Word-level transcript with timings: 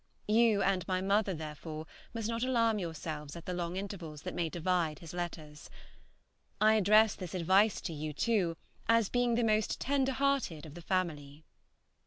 You 0.27 0.63
and 0.63 0.87
my 0.87 0.99
mother, 0.99 1.35
therefore, 1.35 1.85
must 2.11 2.27
not 2.27 2.41
alarm 2.41 2.79
yourselves 2.79 3.35
at 3.35 3.45
the 3.45 3.53
long 3.53 3.75
intervals 3.75 4.23
that 4.23 4.33
may 4.33 4.49
divide 4.49 4.97
his 4.97 5.13
letters. 5.13 5.69
I 6.59 6.73
address 6.73 7.13
this 7.13 7.35
advice 7.35 7.79
to 7.81 7.93
you 7.93 8.11
two 8.11 8.57
as 8.89 9.09
being 9.09 9.35
the 9.35 9.43
most 9.43 9.79
tender 9.79 10.13
hearted 10.13 10.65
of 10.65 10.73
the 10.73 10.81
family. 10.81 11.45